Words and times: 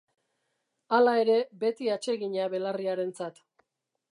Hala 0.97 1.13
ere, 1.25 1.35
beti 1.65 1.91
atsegina 1.97 2.49
belarriarentzat. 2.55 3.39